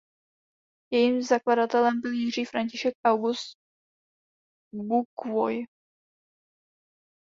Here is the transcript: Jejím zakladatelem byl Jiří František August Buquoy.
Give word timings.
Jejím 0.93 1.21
zakladatelem 1.21 2.01
byl 2.01 2.11
Jiří 2.11 2.45
František 2.45 2.93
August 3.07 3.57
Buquoy. 4.73 5.63